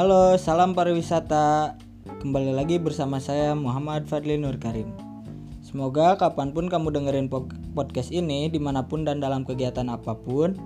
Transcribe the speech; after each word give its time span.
Halo, 0.00 0.32
salam 0.40 0.72
pariwisata. 0.72 1.76
Kembali 2.24 2.56
lagi 2.56 2.80
bersama 2.80 3.20
saya 3.20 3.52
Muhammad 3.52 4.08
Fadli 4.08 4.40
Nur 4.40 4.56
Karim. 4.56 4.88
Semoga 5.60 6.16
kapan 6.16 6.56
pun 6.56 6.72
kamu 6.72 6.88
dengerin 6.88 7.28
podcast 7.76 8.08
ini, 8.08 8.48
di 8.48 8.56
mana 8.56 8.80
pun 8.80 9.04
dan 9.04 9.20
dalam 9.20 9.44
kegiatan 9.44 9.84
apa 9.92 10.16
pun, 10.16 10.56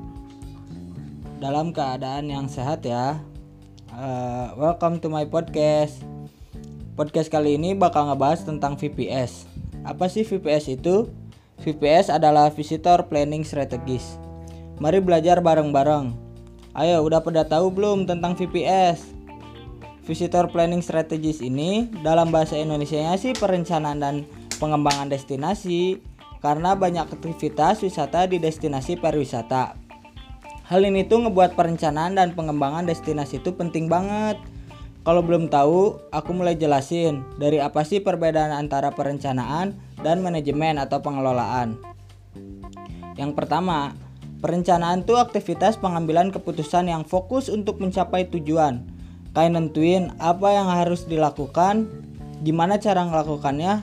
dalam 1.42 1.74
keadaan 1.74 2.30
yang 2.30 2.46
sehat 2.46 2.86
ya. 2.86 3.18
Uh, 3.90 4.54
welcome 4.54 5.02
to 5.02 5.10
my 5.10 5.26
podcast. 5.26 5.98
Podcast 6.94 7.26
kali 7.26 7.58
ini 7.58 7.74
bakal 7.74 8.06
ngebahas 8.06 8.46
tentang 8.46 8.78
VPS. 8.78 9.50
Apa 9.82 10.06
sih 10.06 10.22
VPS 10.22 10.78
itu? 10.78 11.10
VPS 11.58 12.06
adalah 12.06 12.54
Visitor 12.54 13.10
Planning 13.10 13.42
Strategis. 13.42 14.14
Mari 14.78 15.02
belajar 15.02 15.42
bareng-bareng. 15.42 16.14
Ayo, 16.70 17.02
udah 17.02 17.18
pada 17.18 17.42
tahu 17.42 17.74
belum 17.74 18.06
tentang 18.06 18.38
VPS? 18.38 19.13
Visitor 20.04 20.52
Planning 20.52 20.84
Strategis 20.84 21.40
ini 21.40 21.88
dalam 22.04 22.28
bahasa 22.28 22.60
Indonesia 22.60 23.16
sih 23.16 23.32
perencanaan 23.32 23.98
dan 24.04 24.14
pengembangan 24.60 25.08
destinasi 25.08 26.04
karena 26.44 26.76
banyak 26.76 27.08
aktivitas 27.08 27.80
wisata 27.80 28.28
di 28.28 28.36
destinasi 28.36 29.00
pariwisata. 29.00 29.80
Hal 30.68 30.80
ini 30.84 31.08
tuh 31.08 31.24
ngebuat 31.24 31.56
perencanaan 31.56 32.20
dan 32.20 32.36
pengembangan 32.36 32.84
destinasi 32.84 33.40
itu 33.40 33.56
penting 33.56 33.88
banget. 33.88 34.36
Kalau 35.04 35.20
belum 35.20 35.48
tahu, 35.48 36.00
aku 36.12 36.30
mulai 36.32 36.56
jelasin 36.56 37.24
dari 37.40 37.60
apa 37.60 37.84
sih 37.84 38.00
perbedaan 38.00 38.52
antara 38.52 38.92
perencanaan 38.92 39.76
dan 40.00 40.20
manajemen 40.20 40.80
atau 40.80 41.00
pengelolaan. 41.00 41.76
Yang 43.16 43.32
pertama, 43.36 43.92
Perencanaan 44.44 45.08
tuh 45.08 45.16
aktivitas 45.16 45.80
pengambilan 45.80 46.28
keputusan 46.28 46.92
yang 46.92 47.08
fokus 47.08 47.48
untuk 47.48 47.80
mencapai 47.80 48.28
tujuan. 48.28 48.84
Kayak 49.34 49.50
nentuin 49.58 50.14
apa 50.22 50.54
yang 50.54 50.70
harus 50.70 51.10
dilakukan, 51.10 51.90
gimana 52.46 52.78
cara 52.78 53.02
ngelakukannya, 53.02 53.82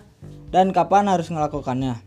dan 0.49 0.71
kapan 0.71 1.11
harus 1.11 1.27
ngelakukannya. 1.27 1.99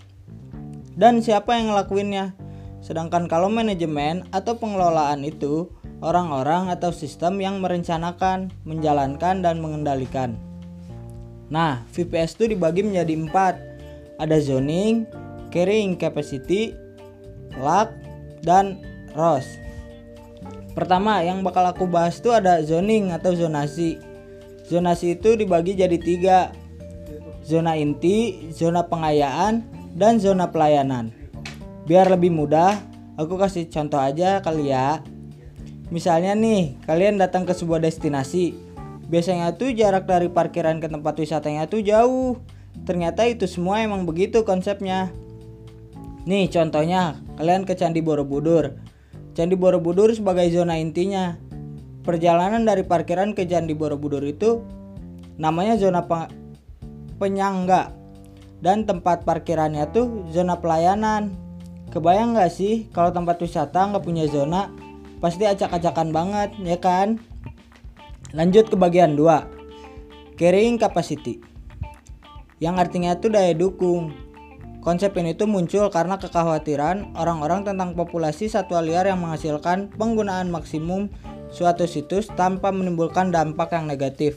Dan 0.96 1.20
siapa 1.20 1.60
yang 1.60 1.74
ngelakuinnya. 1.74 2.32
Sedangkan 2.80 3.28
kalau 3.28 3.52
manajemen 3.52 4.28
atau 4.32 4.56
pengelolaan 4.56 5.24
itu 5.24 5.72
orang-orang 6.04 6.68
atau 6.68 6.92
sistem 6.92 7.40
yang 7.40 7.60
merencanakan, 7.64 8.52
menjalankan, 8.68 9.40
dan 9.40 9.60
mengendalikan. 9.60 10.36
Nah, 11.48 11.84
VPS 11.92 12.36
itu 12.40 12.56
dibagi 12.56 12.84
menjadi 12.84 13.12
empat. 13.16 13.54
Ada 14.20 14.40
zoning, 14.40 15.08
carrying 15.48 15.96
capacity, 15.96 16.76
luck, 17.60 17.92
dan 18.44 18.80
ROS. 19.16 19.46
Pertama 20.75 21.22
yang 21.22 21.47
bakal 21.47 21.62
aku 21.70 21.86
bahas 21.86 22.19
itu 22.19 22.34
ada 22.34 22.58
zoning 22.67 23.14
atau 23.14 23.30
zonasi. 23.30 24.03
Zonasi 24.67 25.14
itu 25.14 25.39
dibagi 25.39 25.78
jadi 25.78 25.94
tiga. 26.03 26.50
Zona 27.47 27.78
inti, 27.78 28.50
zona 28.50 28.83
pengayaan, 28.91 29.62
dan 29.95 30.19
zona 30.19 30.50
pelayanan. 30.50 31.14
Biar 31.86 32.11
lebih 32.11 32.34
mudah, 32.34 32.80
aku 33.14 33.39
kasih 33.39 33.70
contoh 33.70 34.02
aja 34.02 34.42
kali 34.42 34.75
ya. 34.75 35.05
Misalnya 35.95 36.34
nih, 36.34 36.80
kalian 36.89 37.22
datang 37.22 37.47
ke 37.47 37.55
sebuah 37.55 37.78
destinasi. 37.78 38.56
Biasanya 39.06 39.55
tuh 39.55 39.77
jarak 39.77 40.08
dari 40.08 40.33
parkiran 40.33 40.80
ke 40.80 40.89
tempat 40.89 41.14
wisatanya 41.20 41.69
tuh 41.69 41.84
jauh. 41.84 42.41
Ternyata 42.89 43.28
itu 43.28 43.47
semua 43.47 43.84
emang 43.84 44.02
begitu 44.08 44.42
konsepnya. 44.42 45.12
Nih 46.25 46.48
contohnya 46.48 47.20
kalian 47.36 47.69
ke 47.69 47.77
Candi 47.77 48.00
Borobudur. 48.00 48.75
Candi 49.34 49.58
Borobudur 49.58 50.14
sebagai 50.14 50.46
zona 50.54 50.78
intinya. 50.78 51.34
Perjalanan 52.06 52.62
dari 52.62 52.86
parkiran 52.86 53.34
ke 53.34 53.44
Candi 53.50 53.74
Borobudur 53.74 54.22
itu 54.22 54.62
namanya 55.34 55.74
zona 55.74 56.06
pe 56.06 56.30
penyangga 57.18 57.90
dan 58.62 58.86
tempat 58.86 59.27
parkirannya 59.27 59.90
tuh 59.90 60.30
zona 60.30 60.62
pelayanan. 60.62 61.34
Kebayang 61.90 62.39
nggak 62.39 62.50
sih 62.55 62.86
kalau 62.95 63.11
tempat 63.11 63.42
wisata 63.42 63.90
nggak 63.90 64.05
punya 64.06 64.30
zona 64.30 64.70
pasti 65.18 65.46
acak-acakan 65.46 66.14
banget 66.14 66.51
ya 66.62 66.78
kan? 66.78 67.18
Lanjut 68.34 68.66
ke 68.66 68.74
bagian 68.74 69.14
2 69.14 70.34
Carrying 70.34 70.74
capacity 70.74 71.39
Yang 72.58 72.74
artinya 72.83 73.14
tuh 73.14 73.30
daya 73.30 73.55
dukung 73.55 74.11
Konsep 74.84 75.17
ini 75.17 75.33
tuh 75.33 75.48
muncul 75.48 75.89
karena 75.89 76.20
kekhawatiran 76.20 77.17
orang-orang 77.17 77.64
tentang 77.64 77.96
populasi 77.96 78.52
satwa 78.52 78.84
liar 78.84 79.08
yang 79.08 79.24
menghasilkan 79.24 79.89
penggunaan 79.96 80.52
maksimum 80.52 81.08
suatu 81.48 81.89
situs 81.89 82.28
tanpa 82.36 82.68
menimbulkan 82.68 83.33
dampak 83.33 83.72
yang 83.72 83.89
negatif. 83.89 84.36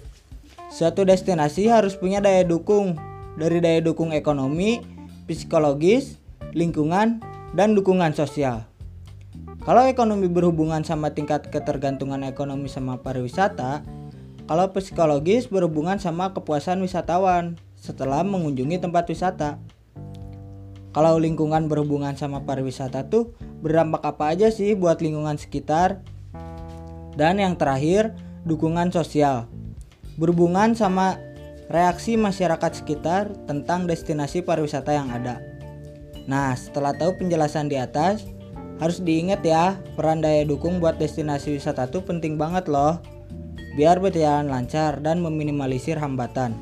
Suatu 0.72 1.04
destinasi 1.04 1.68
harus 1.68 2.00
punya 2.00 2.24
daya 2.24 2.48
dukung 2.48 2.96
dari 3.36 3.60
daya 3.60 3.84
dukung 3.84 4.16
ekonomi, 4.16 4.80
psikologis, 5.28 6.16
lingkungan, 6.56 7.20
dan 7.52 7.76
dukungan 7.76 8.16
sosial. 8.16 8.64
Kalau 9.68 9.84
ekonomi 9.84 10.32
berhubungan 10.32 10.80
sama 10.88 11.12
tingkat 11.12 11.52
ketergantungan 11.52 12.24
ekonomi 12.24 12.72
sama 12.72 13.04
pariwisata, 13.04 13.84
kalau 14.48 14.72
psikologis 14.72 15.52
berhubungan 15.52 16.00
sama 16.00 16.32
kepuasan 16.32 16.80
wisatawan 16.80 17.60
setelah 17.76 18.24
mengunjungi 18.24 18.80
tempat 18.80 19.12
wisata. 19.12 19.60
Kalau 20.98 21.22
lingkungan 21.22 21.70
berhubungan 21.70 22.18
sama 22.18 22.42
pariwisata 22.42 23.06
tuh 23.06 23.38
berdampak 23.62 24.02
apa 24.02 24.34
aja 24.34 24.50
sih 24.50 24.74
buat 24.74 24.98
lingkungan 24.98 25.38
sekitar? 25.38 26.02
Dan 27.14 27.38
yang 27.38 27.54
terakhir, 27.54 28.18
dukungan 28.50 28.90
sosial. 28.90 29.46
Berhubungan 30.18 30.74
sama 30.74 31.22
reaksi 31.70 32.18
masyarakat 32.18 32.82
sekitar 32.82 33.30
tentang 33.46 33.86
destinasi 33.86 34.42
pariwisata 34.42 34.90
yang 34.90 35.14
ada. 35.14 35.38
Nah, 36.26 36.58
setelah 36.58 36.98
tahu 36.98 37.14
penjelasan 37.22 37.70
di 37.70 37.78
atas, 37.78 38.26
harus 38.82 38.98
diingat 38.98 39.46
ya, 39.46 39.78
peran 39.94 40.26
daya 40.26 40.50
dukung 40.50 40.82
buat 40.82 40.98
destinasi 40.98 41.62
wisata 41.62 41.86
tuh 41.94 42.02
penting 42.10 42.42
banget 42.42 42.66
loh. 42.66 42.98
Biar 43.78 44.02
berjalan 44.02 44.50
lancar 44.50 44.98
dan 45.06 45.22
meminimalisir 45.22 46.02
hambatan. 46.02 46.58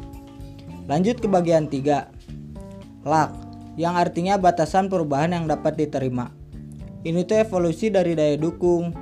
Lanjut 0.92 1.24
ke 1.24 1.28
bagian 1.32 1.72
3. 1.72 3.08
Luck 3.08 3.45
yang 3.76 4.00
artinya 4.00 4.40
batasan 4.40 4.88
perubahan 4.88 5.36
yang 5.36 5.46
dapat 5.48 5.76
diterima. 5.76 6.32
Ini 7.06 7.22
tuh 7.28 7.44
evolusi 7.44 7.94
dari 7.94 8.18
daya 8.18 8.40
dukung. 8.40 8.96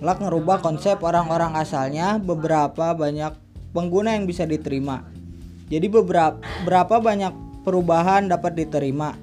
Lak 0.00 0.22
ngerubah 0.22 0.64
konsep 0.64 1.02
orang-orang 1.02 1.54
asalnya 1.58 2.16
beberapa 2.16 2.96
banyak 2.96 3.36
pengguna 3.76 4.16
yang 4.16 4.24
bisa 4.24 4.48
diterima. 4.48 5.04
Jadi 5.68 5.86
beberapa 5.90 6.40
berapa 6.64 7.02
banyak 7.02 7.64
perubahan 7.66 8.30
dapat 8.30 8.54
diterima. 8.56 9.16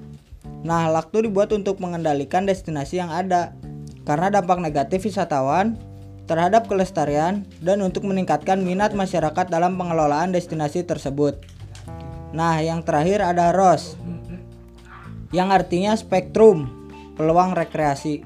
Nah, 0.62 0.86
lak 0.90 1.10
tuh 1.10 1.26
dibuat 1.26 1.50
untuk 1.50 1.82
mengendalikan 1.82 2.46
destinasi 2.46 3.02
yang 3.02 3.10
ada. 3.10 3.54
Karena 4.02 4.30
dampak 4.30 4.58
negatif 4.58 5.06
wisatawan 5.06 5.78
terhadap 6.26 6.66
kelestarian 6.70 7.46
dan 7.62 7.82
untuk 7.82 8.06
meningkatkan 8.06 8.62
minat 8.62 8.94
masyarakat 8.94 9.50
dalam 9.50 9.78
pengelolaan 9.78 10.34
destinasi 10.34 10.86
tersebut. 10.86 11.38
Nah, 12.34 12.58
yang 12.62 12.82
terakhir 12.82 13.22
ada 13.22 13.50
ROS 13.54 13.98
yang 15.32 15.50
artinya 15.50 15.96
spektrum 15.96 16.68
peluang 17.16 17.56
rekreasi. 17.56 18.24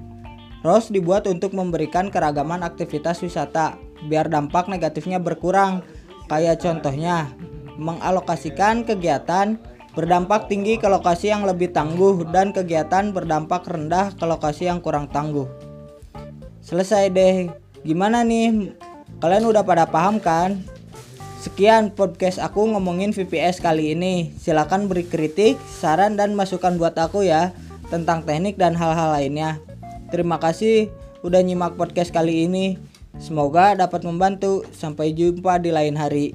ROS 0.66 0.90
dibuat 0.90 1.30
untuk 1.30 1.54
memberikan 1.54 2.10
keragaman 2.10 2.66
aktivitas 2.66 3.22
wisata 3.22 3.78
biar 4.10 4.26
dampak 4.26 4.66
negatifnya 4.66 5.22
berkurang. 5.22 5.86
Kayak 6.26 6.58
contohnya, 6.58 7.30
mengalokasikan 7.78 8.82
kegiatan 8.82 9.62
berdampak 9.94 10.50
tinggi 10.50 10.74
ke 10.76 10.90
lokasi 10.90 11.30
yang 11.30 11.46
lebih 11.46 11.70
tangguh 11.70 12.26
dan 12.34 12.50
kegiatan 12.50 13.14
berdampak 13.14 13.62
rendah 13.64 14.10
ke 14.12 14.24
lokasi 14.26 14.66
yang 14.66 14.82
kurang 14.82 15.06
tangguh. 15.08 15.46
Selesai 16.60 17.14
deh. 17.14 17.46
Gimana 17.86 18.26
nih? 18.26 18.74
Kalian 19.22 19.46
udah 19.46 19.62
pada 19.62 19.86
paham 19.86 20.18
kan? 20.18 20.58
Sekian 21.46 21.94
podcast 21.94 22.42
aku 22.42 22.66
ngomongin 22.74 23.14
VPS 23.14 23.62
kali 23.62 23.94
ini. 23.94 24.34
Silahkan 24.34 24.90
beri 24.90 25.06
kritik, 25.06 25.54
saran, 25.62 26.18
dan 26.18 26.34
masukan 26.34 26.74
buat 26.74 26.98
aku 26.98 27.22
ya 27.22 27.54
tentang 27.86 28.26
teknik 28.26 28.58
dan 28.58 28.74
hal-hal 28.74 29.14
lainnya. 29.14 29.62
Terima 30.10 30.42
kasih 30.42 30.90
udah 31.22 31.38
nyimak 31.46 31.78
podcast 31.78 32.10
kali 32.10 32.50
ini. 32.50 32.82
Semoga 33.22 33.78
dapat 33.78 34.02
membantu. 34.02 34.66
Sampai 34.74 35.14
jumpa 35.14 35.62
di 35.62 35.70
lain 35.70 35.94
hari. 35.94 36.34